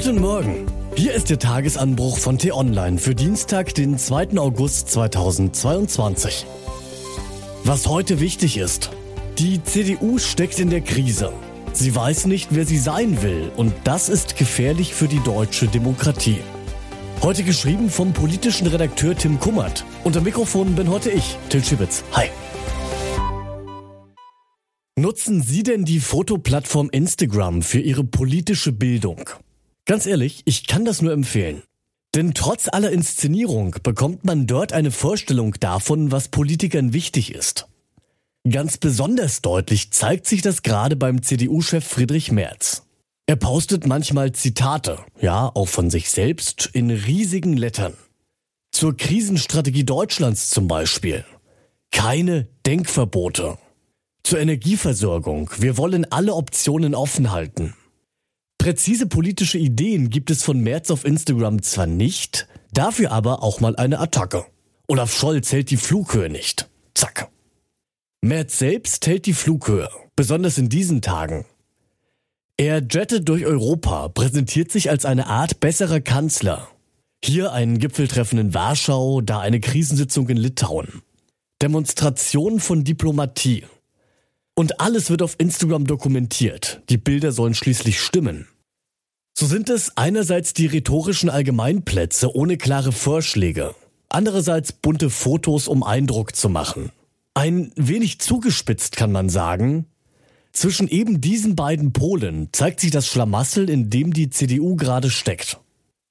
Guten 0.00 0.20
Morgen. 0.20 0.66
Hier 0.94 1.12
ist 1.12 1.28
der 1.28 1.40
Tagesanbruch 1.40 2.18
von 2.18 2.38
T-Online 2.38 2.98
für 2.98 3.16
Dienstag, 3.16 3.74
den 3.74 3.98
2. 3.98 4.38
August 4.38 4.90
2022. 4.92 6.46
Was 7.64 7.88
heute 7.88 8.20
wichtig 8.20 8.58
ist. 8.58 8.92
Die 9.38 9.60
CDU 9.60 10.18
steckt 10.18 10.60
in 10.60 10.70
der 10.70 10.82
Krise. 10.82 11.32
Sie 11.72 11.92
weiß 11.92 12.26
nicht, 12.26 12.50
wer 12.52 12.64
sie 12.64 12.78
sein 12.78 13.22
will 13.22 13.50
und 13.56 13.74
das 13.82 14.08
ist 14.08 14.36
gefährlich 14.36 14.94
für 14.94 15.08
die 15.08 15.18
deutsche 15.18 15.66
Demokratie. 15.66 16.38
Heute 17.20 17.42
geschrieben 17.42 17.90
vom 17.90 18.12
politischen 18.12 18.68
Redakteur 18.68 19.16
Tim 19.16 19.40
Kummert. 19.40 19.84
Unter 20.04 20.20
Mikrofon 20.20 20.76
bin 20.76 20.90
heute 20.90 21.10
ich, 21.10 21.36
Till 21.48 21.64
Schibitz. 21.64 22.04
Hi. 22.12 22.26
Nutzen 24.96 25.42
Sie 25.42 25.64
denn 25.64 25.84
die 25.84 25.98
Fotoplattform 25.98 26.88
Instagram 26.88 27.62
für 27.62 27.80
Ihre 27.80 28.04
politische 28.04 28.70
Bildung? 28.70 29.28
Ganz 29.88 30.04
ehrlich, 30.04 30.42
ich 30.44 30.66
kann 30.66 30.84
das 30.84 31.00
nur 31.00 31.14
empfehlen. 31.14 31.62
Denn 32.14 32.34
trotz 32.34 32.68
aller 32.68 32.90
Inszenierung 32.92 33.74
bekommt 33.82 34.22
man 34.22 34.46
dort 34.46 34.74
eine 34.74 34.90
Vorstellung 34.90 35.54
davon, 35.60 36.12
was 36.12 36.28
Politikern 36.28 36.92
wichtig 36.92 37.34
ist. 37.34 37.66
Ganz 38.50 38.76
besonders 38.76 39.40
deutlich 39.40 39.90
zeigt 39.90 40.26
sich 40.26 40.42
das 40.42 40.62
gerade 40.62 40.94
beim 40.94 41.22
CDU-Chef 41.22 41.86
Friedrich 41.86 42.30
Merz. 42.30 42.82
Er 43.24 43.36
postet 43.36 43.86
manchmal 43.86 44.32
Zitate, 44.32 44.98
ja, 45.22 45.50
auch 45.54 45.68
von 45.68 45.88
sich 45.88 46.10
selbst, 46.10 46.68
in 46.74 46.90
riesigen 46.90 47.56
Lettern. 47.56 47.94
Zur 48.70 48.94
Krisenstrategie 48.94 49.84
Deutschlands 49.84 50.50
zum 50.50 50.68
Beispiel. 50.68 51.24
Keine 51.92 52.46
Denkverbote. 52.66 53.56
Zur 54.22 54.38
Energieversorgung. 54.38 55.50
Wir 55.56 55.78
wollen 55.78 56.04
alle 56.12 56.34
Optionen 56.34 56.94
offen 56.94 57.30
halten. 57.30 57.74
Präzise 58.68 59.06
politische 59.06 59.56
Ideen 59.56 60.10
gibt 60.10 60.30
es 60.30 60.42
von 60.42 60.60
Merz 60.60 60.90
auf 60.90 61.06
Instagram 61.06 61.62
zwar 61.62 61.86
nicht, 61.86 62.46
dafür 62.70 63.12
aber 63.12 63.42
auch 63.42 63.60
mal 63.60 63.74
eine 63.76 63.98
Attacke. 63.98 64.44
Olaf 64.88 65.10
Scholz 65.10 65.52
hält 65.52 65.70
die 65.70 65.78
Flughöhe 65.78 66.28
nicht. 66.28 66.68
Zack. 66.92 67.30
Merz 68.20 68.58
selbst 68.58 69.06
hält 69.06 69.24
die 69.24 69.32
Flughöhe, 69.32 69.88
besonders 70.16 70.58
in 70.58 70.68
diesen 70.68 71.00
Tagen. 71.00 71.46
Er 72.58 72.82
jettet 72.82 73.26
durch 73.30 73.46
Europa, 73.46 74.08
präsentiert 74.08 74.70
sich 74.70 74.90
als 74.90 75.06
eine 75.06 75.28
Art 75.28 75.60
besserer 75.60 76.02
Kanzler. 76.02 76.68
Hier 77.24 77.52
ein 77.52 77.78
Gipfeltreffen 77.78 78.38
in 78.38 78.52
Warschau, 78.52 79.22
da 79.22 79.40
eine 79.40 79.60
Krisensitzung 79.60 80.28
in 80.28 80.36
Litauen. 80.36 81.00
Demonstration 81.62 82.60
von 82.60 82.84
Diplomatie. 82.84 83.64
Und 84.54 84.78
alles 84.78 85.08
wird 85.08 85.22
auf 85.22 85.36
Instagram 85.38 85.86
dokumentiert. 85.86 86.82
Die 86.90 86.98
Bilder 86.98 87.32
sollen 87.32 87.54
schließlich 87.54 87.98
stimmen. 87.98 88.46
So 89.40 89.46
sind 89.46 89.70
es 89.70 89.96
einerseits 89.96 90.52
die 90.52 90.66
rhetorischen 90.66 91.30
Allgemeinplätze 91.30 92.34
ohne 92.34 92.56
klare 92.56 92.90
Vorschläge, 92.90 93.76
andererseits 94.08 94.72
bunte 94.72 95.10
Fotos, 95.10 95.68
um 95.68 95.84
Eindruck 95.84 96.34
zu 96.34 96.48
machen. 96.48 96.90
Ein 97.34 97.70
wenig 97.76 98.18
zugespitzt 98.18 98.96
kann 98.96 99.12
man 99.12 99.28
sagen, 99.28 99.86
zwischen 100.50 100.88
eben 100.88 101.20
diesen 101.20 101.54
beiden 101.54 101.92
Polen 101.92 102.48
zeigt 102.50 102.80
sich 102.80 102.90
das 102.90 103.06
Schlamassel, 103.06 103.70
in 103.70 103.90
dem 103.90 104.12
die 104.12 104.28
CDU 104.28 104.74
gerade 104.74 105.08
steckt. 105.08 105.60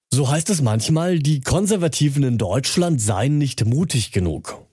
So 0.09 0.29
heißt 0.29 0.49
es 0.49 0.61
manchmal, 0.61 1.19
die 1.19 1.41
Konservativen 1.41 2.23
in 2.23 2.37
Deutschland 2.37 3.01
seien 3.01 3.37
nicht 3.37 3.65
mutig 3.65 4.13
genug. 4.13 4.65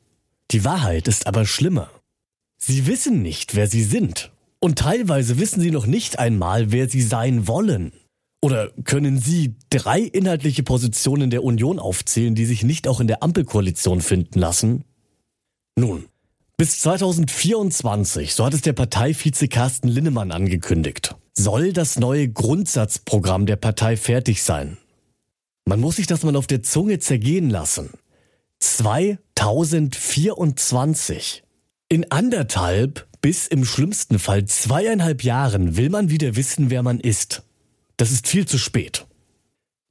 Die 0.52 0.64
Wahrheit 0.64 1.08
ist 1.08 1.26
aber 1.26 1.44
schlimmer. 1.44 1.90
Sie 2.56 2.86
wissen 2.86 3.20
nicht, 3.20 3.56
wer 3.56 3.66
sie 3.66 3.82
sind. 3.82 4.30
Und 4.60 4.78
teilweise 4.78 5.40
wissen 5.40 5.60
sie 5.60 5.72
noch 5.72 5.86
nicht 5.86 6.20
einmal, 6.20 6.70
wer 6.70 6.88
sie 6.88 7.02
sein 7.02 7.48
wollen. 7.48 7.90
Oder 8.44 8.70
können 8.84 9.18
Sie 9.18 9.56
drei 9.70 10.00
inhaltliche 10.00 10.62
Positionen 10.62 11.30
der 11.30 11.42
Union 11.44 11.78
aufzählen, 11.78 12.34
die 12.34 12.44
sich 12.44 12.62
nicht 12.62 12.86
auch 12.86 13.00
in 13.00 13.06
der 13.06 13.22
Ampelkoalition 13.22 14.02
finden 14.02 14.38
lassen? 14.38 14.84
Nun, 15.78 16.04
bis 16.58 16.80
2024, 16.80 18.34
so 18.34 18.44
hat 18.44 18.52
es 18.52 18.60
der 18.60 18.74
Parteivize 18.74 19.48
Carsten 19.48 19.88
Linnemann 19.88 20.30
angekündigt, 20.30 21.14
soll 21.32 21.72
das 21.72 21.98
neue 21.98 22.28
Grundsatzprogramm 22.28 23.46
der 23.46 23.56
Partei 23.56 23.96
fertig 23.96 24.42
sein. 24.42 24.76
Man 25.64 25.80
muss 25.80 25.96
sich 25.96 26.06
das 26.06 26.22
mal 26.22 26.36
auf 26.36 26.46
der 26.46 26.62
Zunge 26.62 26.98
zergehen 26.98 27.48
lassen. 27.48 27.92
2024. 28.60 31.44
In 31.88 32.12
anderthalb 32.12 33.08
bis 33.22 33.46
im 33.46 33.64
schlimmsten 33.64 34.18
Fall 34.18 34.44
zweieinhalb 34.44 35.24
Jahren 35.24 35.78
will 35.78 35.88
man 35.88 36.10
wieder 36.10 36.36
wissen, 36.36 36.68
wer 36.68 36.82
man 36.82 37.00
ist. 37.00 37.42
Das 37.96 38.10
ist 38.10 38.26
viel 38.26 38.46
zu 38.46 38.58
spät. 38.58 39.06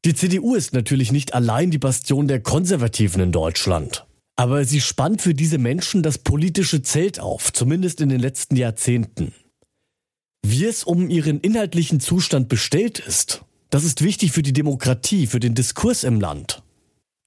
Die 0.06 0.14
CDU 0.14 0.56
ist 0.56 0.74
natürlich 0.74 1.12
nicht 1.12 1.34
allein 1.34 1.72
die 1.72 1.78
Bastion 1.78 2.28
der 2.28 2.42
Konservativen 2.42 3.22
in 3.22 3.32
Deutschland. 3.32 4.06
Aber 4.36 4.66
sie 4.66 4.82
spannt 4.82 5.22
für 5.22 5.34
diese 5.34 5.58
Menschen 5.58 6.04
das 6.04 6.18
politische 6.18 6.82
Zelt 6.82 7.20
auf, 7.20 7.54
zumindest 7.54 8.02
in 8.02 8.10
den 8.10 8.20
letzten 8.20 8.56
Jahrzehnten. 8.56 9.34
Wie 10.46 10.66
es 10.66 10.84
um 10.84 11.10
ihren 11.10 11.40
inhaltlichen 11.40 12.02
Zustand 12.02 12.50
bestellt 12.50 13.00
ist, 13.00 13.46
das 13.70 13.86
ist 13.86 14.04
wichtig 14.04 14.34
für 14.34 14.44
die 14.44 14.54
Demokratie, 14.54 15.26
für 15.26 15.40
den 15.40 15.56
Diskurs 15.56 16.04
im 16.04 16.20
Land. 16.20 16.62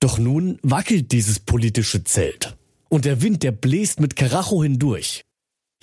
Doch 0.01 0.19
nun 0.19 0.59
wackelt 0.63 1.11
dieses 1.13 1.41
politische 1.41 2.05
Zelt. 2.05 2.57
Und 2.89 3.05
der 3.05 3.23
Wind, 3.23 3.43
der 3.43 3.53
bläst 3.53 3.99
mit 3.99 4.15
Karacho 4.15 4.63
hindurch. 4.63 5.25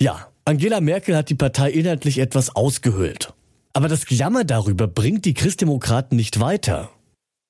Ja, 0.00 0.32
Angela 0.44 0.80
Merkel 0.80 1.16
hat 1.16 1.28
die 1.28 1.34
Partei 1.34 1.70
inhaltlich 1.70 2.18
etwas 2.18 2.54
ausgehöhlt. 2.54 3.33
Aber 3.74 3.88
das 3.88 4.06
Gejammer 4.06 4.44
darüber 4.44 4.86
bringt 4.86 5.26
die 5.26 5.34
Christdemokraten 5.34 6.16
nicht 6.16 6.40
weiter. 6.40 6.90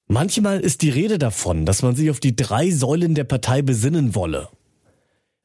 Manchmal 0.09 0.59
ist 0.59 0.83
die 0.83 0.91
Rede 0.91 1.19
davon, 1.19 1.65
dass 1.65 1.83
man 1.83 1.95
sich 1.95 2.11
auf 2.11 2.19
die 2.19 2.35
drei 2.35 2.73
Säulen 2.73 3.15
der 3.15 3.23
Partei 3.25 3.63
besinnen 3.63 4.17
wolle. 4.17 4.49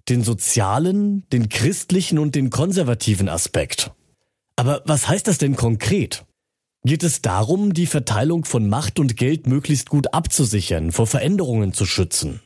Den 0.09 0.23
sozialen, 0.23 1.29
den 1.29 1.49
christlichen 1.49 2.17
und 2.17 2.33
den 2.33 2.49
konservativen 2.49 3.29
Aspekt. 3.29 3.91
Aber 4.55 4.81
was 4.85 5.07
heißt 5.07 5.27
das 5.27 5.37
denn 5.37 5.55
konkret? 5.55 6.25
Geht 6.83 7.03
es 7.03 7.21
darum, 7.21 7.73
die 7.73 7.85
Verteilung 7.85 8.45
von 8.45 8.67
Macht 8.67 8.99
und 8.99 9.15
Geld 9.17 9.45
möglichst 9.45 9.89
gut 9.89 10.13
abzusichern, 10.13 10.91
vor 10.91 11.05
Veränderungen 11.05 11.73
zu 11.73 11.85
schützen? 11.85 12.41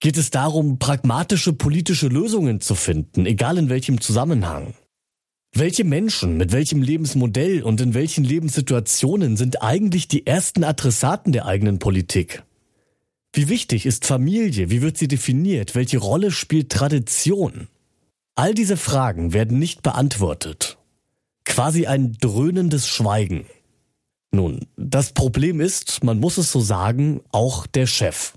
geht 0.00 0.16
es 0.16 0.30
darum, 0.30 0.78
pragmatische 0.78 1.52
politische 1.52 2.08
Lösungen 2.08 2.60
zu 2.60 2.74
finden, 2.74 3.26
egal 3.26 3.58
in 3.58 3.68
welchem 3.68 4.00
Zusammenhang. 4.00 4.74
Welche 5.52 5.84
Menschen 5.84 6.36
mit 6.36 6.52
welchem 6.52 6.82
Lebensmodell 6.82 7.62
und 7.62 7.80
in 7.80 7.94
welchen 7.94 8.24
Lebenssituationen 8.24 9.36
sind 9.36 9.62
eigentlich 9.62 10.06
die 10.06 10.26
ersten 10.26 10.62
Adressaten 10.62 11.32
der 11.32 11.46
eigenen 11.46 11.78
Politik? 11.78 12.42
Wie 13.32 13.48
wichtig 13.48 13.86
ist 13.86 14.06
Familie? 14.06 14.70
Wie 14.70 14.82
wird 14.82 14.96
sie 14.96 15.08
definiert? 15.08 15.74
Welche 15.74 15.98
Rolle 15.98 16.30
spielt 16.30 16.70
Tradition? 16.70 17.68
All 18.34 18.54
diese 18.54 18.76
Fragen 18.76 19.32
werden 19.32 19.58
nicht 19.58 19.82
beantwortet. 19.82 20.78
Quasi 21.44 21.86
ein 21.86 22.12
dröhnendes 22.20 22.86
Schweigen. 22.86 23.46
Nun, 24.30 24.66
das 24.76 25.12
Problem 25.12 25.60
ist, 25.60 26.04
man 26.04 26.20
muss 26.20 26.38
es 26.38 26.52
so 26.52 26.60
sagen, 26.60 27.20
auch 27.32 27.66
der 27.66 27.86
Chef. 27.86 28.34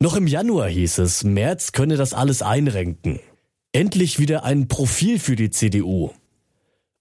Noch 0.00 0.16
im 0.16 0.26
Januar 0.26 0.68
hieß 0.68 0.98
es, 0.98 1.24
Merz 1.24 1.72
könne 1.72 1.96
das 1.96 2.14
alles 2.14 2.42
einrenken. 2.42 3.20
Endlich 3.72 4.18
wieder 4.18 4.44
ein 4.44 4.68
Profil 4.68 5.18
für 5.18 5.36
die 5.36 5.50
CDU. 5.50 6.12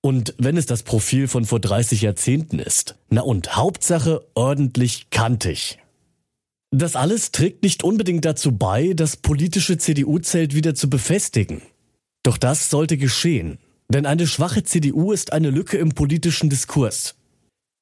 Und 0.03 0.35
wenn 0.37 0.57
es 0.57 0.65
das 0.65 0.83
Profil 0.83 1.27
von 1.27 1.45
vor 1.45 1.59
30 1.59 2.01
Jahrzehnten 2.01 2.59
ist, 2.59 2.95
na 3.09 3.21
und 3.21 3.55
Hauptsache 3.55 4.27
ordentlich 4.35 5.09
kantig. 5.09 5.79
Das 6.71 6.95
alles 6.95 7.31
trägt 7.31 7.63
nicht 7.63 7.83
unbedingt 7.83 8.25
dazu 8.25 8.51
bei, 8.51 8.93
das 8.93 9.15
politische 9.15 9.77
CDU-Zelt 9.77 10.53
wieder 10.53 10.75
zu 10.75 10.89
befestigen. 10.89 11.61
Doch 12.23 12.37
das 12.37 12.69
sollte 12.69 12.97
geschehen, 12.97 13.59
denn 13.87 14.05
eine 14.05 14.27
schwache 14.27 14.63
CDU 14.63 15.11
ist 15.11 15.31
eine 15.31 15.49
Lücke 15.49 15.77
im 15.77 15.93
politischen 15.93 16.49
Diskurs. 16.49 17.15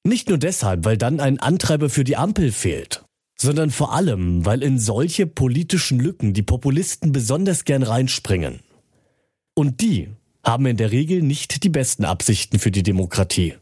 Nicht 0.03 0.29
nur 0.29 0.37
deshalb, 0.37 0.85
weil 0.85 0.97
dann 0.97 1.19
ein 1.19 1.39
Antreiber 1.39 1.89
für 1.89 2.03
die 2.03 2.17
Ampel 2.17 2.51
fehlt 2.51 3.03
sondern 3.41 3.71
vor 3.71 3.91
allem, 3.93 4.45
weil 4.45 4.61
in 4.61 4.77
solche 4.77 5.25
politischen 5.25 5.99
Lücken 5.99 6.33
die 6.33 6.43
Populisten 6.43 7.11
besonders 7.11 7.65
gern 7.65 7.81
reinspringen. 7.81 8.59
Und 9.55 9.81
die 9.81 10.09
haben 10.43 10.65
in 10.65 10.77
der 10.77 10.91
Regel 10.91 11.21
nicht 11.21 11.63
die 11.63 11.69
besten 11.69 12.05
Absichten 12.05 12.59
für 12.59 12.71
die 12.71 12.83
Demokratie. 12.83 13.55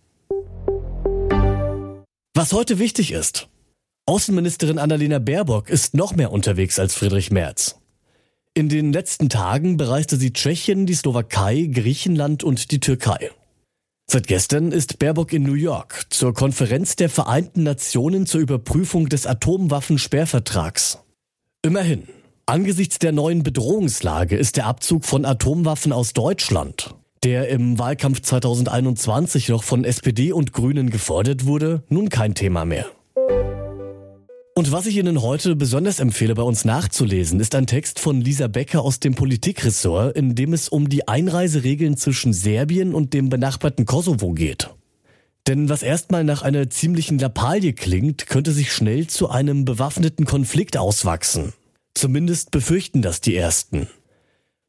Was 2.33 2.53
heute 2.53 2.79
wichtig 2.79 3.11
ist. 3.11 3.49
Außenministerin 4.05 4.79
Annalena 4.79 5.19
Baerbock 5.19 5.69
ist 5.69 5.93
noch 5.93 6.15
mehr 6.15 6.31
unterwegs 6.31 6.79
als 6.79 6.95
Friedrich 6.95 7.31
Merz. 7.31 7.75
In 8.53 8.69
den 8.69 8.91
letzten 8.91 9.29
Tagen 9.29 9.77
bereiste 9.77 10.17
sie 10.17 10.33
Tschechien, 10.33 10.85
die 10.85 10.95
Slowakei, 10.95 11.69
Griechenland 11.71 12.43
und 12.43 12.71
die 12.71 12.79
Türkei. 12.79 13.29
Seit 14.11 14.25
gestern 14.25 14.71
ist 14.71 14.97
Baerbock 14.97 15.33
in 15.33 15.43
New 15.43 15.53
York 15.53 16.07
zur 16.09 16.33
Konferenz 16.33 16.95
der 16.95 17.09
Vereinten 17.09 17.61
Nationen 17.61 18.25
zur 18.25 18.41
Überprüfung 18.41 19.07
des 19.07 19.27
Atomwaffensperrvertrags. 19.27 20.97
Immerhin, 21.61 22.07
angesichts 22.49 22.99
der 22.99 23.11
neuen 23.11 23.43
Bedrohungslage 23.43 24.35
ist 24.35 24.57
der 24.57 24.65
Abzug 24.65 25.05
von 25.05 25.23
Atomwaffen 25.25 25.93
aus 25.93 26.13
Deutschland 26.13 26.95
der 27.23 27.49
im 27.49 27.77
Wahlkampf 27.77 28.21
2021 28.21 29.49
noch 29.49 29.63
von 29.63 29.83
SPD 29.83 30.31
und 30.31 30.53
Grünen 30.53 30.89
gefordert 30.89 31.45
wurde, 31.45 31.83
nun 31.89 32.09
kein 32.09 32.33
Thema 32.33 32.65
mehr. 32.65 32.85
Und 34.55 34.71
was 34.71 34.85
ich 34.87 34.97
Ihnen 34.97 35.21
heute 35.21 35.55
besonders 35.55 35.99
empfehle, 35.99 36.35
bei 36.35 36.43
uns 36.43 36.65
nachzulesen, 36.65 37.39
ist 37.39 37.55
ein 37.55 37.67
Text 37.67 37.99
von 37.99 38.19
Lisa 38.19 38.47
Becker 38.47 38.81
aus 38.81 38.99
dem 38.99 39.15
Politikressort, 39.15 40.17
in 40.17 40.35
dem 40.35 40.53
es 40.53 40.67
um 40.67 40.89
die 40.89 41.07
Einreiseregeln 41.07 41.95
zwischen 41.95 42.33
Serbien 42.33 42.93
und 42.93 43.13
dem 43.13 43.29
benachbarten 43.29 43.85
Kosovo 43.85 44.31
geht. 44.31 44.69
Denn 45.47 45.69
was 45.69 45.81
erstmal 45.81 46.25
nach 46.25 46.41
einer 46.41 46.69
ziemlichen 46.69 47.19
Lappalie 47.19 47.73
klingt, 47.73 48.27
könnte 48.27 48.51
sich 48.51 48.73
schnell 48.73 49.07
zu 49.07 49.29
einem 49.29 49.63
bewaffneten 49.63 50.25
Konflikt 50.25 50.77
auswachsen. 50.77 51.53
Zumindest 51.99 52.51
befürchten 52.51 53.01
das 53.01 53.19
die 53.19 53.35
Ersten. 53.35 53.89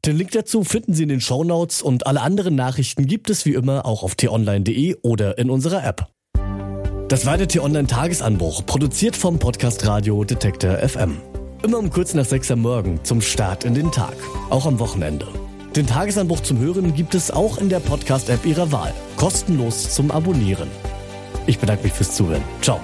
Den 0.05 0.17
Link 0.17 0.31
dazu 0.31 0.65
finden 0.65 0.93
Sie 0.93 1.03
in 1.03 1.07
den 1.07 1.21
Shownotes 1.21 1.81
und 1.81 2.05
alle 2.05 2.19
anderen 2.19 2.55
Nachrichten 2.55 3.07
gibt 3.07 3.29
es 3.29 3.45
wie 3.45 3.53
immer 3.53 3.85
auch 3.85 4.03
auf 4.03 4.15
t-online.de 4.15 4.97
oder 5.01 5.37
in 5.37 5.49
unserer 5.49 5.81
App. 5.81 6.07
Das 7.07 7.25
war 7.25 7.37
der 7.37 7.47
T-Online 7.47 7.87
Tagesanbruch, 7.87 8.65
produziert 8.65 9.15
vom 9.15 9.39
Podcast 9.39 9.87
Radio 9.87 10.25
Detektor 10.25 10.75
FM. 10.79 11.19
Immer 11.63 11.77
um 11.77 11.89
kurz 11.89 12.13
nach 12.15 12.25
sechs 12.25 12.51
am 12.51 12.63
Morgen 12.63 13.01
zum 13.05 13.21
Start 13.21 13.63
in 13.63 13.75
den 13.75 13.93
Tag, 13.93 14.17
auch 14.49 14.65
am 14.65 14.79
Wochenende. 14.79 15.25
Den 15.73 15.87
Tagesanbruch 15.87 16.41
zum 16.41 16.59
Hören 16.59 16.93
gibt 16.95 17.15
es 17.15 17.31
auch 17.31 17.59
in 17.59 17.69
der 17.69 17.79
Podcast-App 17.79 18.45
Ihrer 18.45 18.73
Wahl, 18.73 18.93
kostenlos 19.15 19.95
zum 19.95 20.11
Abonnieren. 20.11 20.67
Ich 21.47 21.59
bedanke 21.59 21.83
mich 21.83 21.93
fürs 21.93 22.13
Zuhören. 22.13 22.43
Ciao. 22.61 22.81